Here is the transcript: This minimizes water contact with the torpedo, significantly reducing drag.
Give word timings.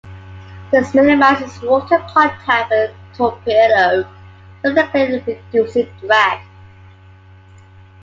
This 0.71 0.95
minimizes 0.95 1.61
water 1.61 1.99
contact 2.09 2.71
with 2.71 2.91
the 3.11 3.17
torpedo, 3.19 4.09
significantly 4.65 5.39
reducing 5.53 5.91
drag. 5.99 6.41